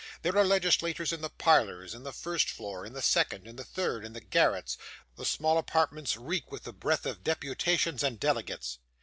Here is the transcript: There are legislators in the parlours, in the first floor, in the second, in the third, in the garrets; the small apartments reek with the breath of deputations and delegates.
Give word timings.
There 0.23 0.35
are 0.35 0.43
legislators 0.43 1.13
in 1.13 1.21
the 1.21 1.29
parlours, 1.29 1.93
in 1.93 2.01
the 2.01 2.11
first 2.11 2.49
floor, 2.49 2.87
in 2.87 2.93
the 2.93 3.03
second, 3.03 3.45
in 3.45 3.55
the 3.55 3.63
third, 3.63 4.03
in 4.03 4.13
the 4.13 4.19
garrets; 4.19 4.75
the 5.15 5.25
small 5.25 5.59
apartments 5.59 6.17
reek 6.17 6.51
with 6.51 6.63
the 6.63 6.73
breath 6.73 7.05
of 7.05 7.23
deputations 7.23 8.01
and 8.01 8.19
delegates. 8.19 8.79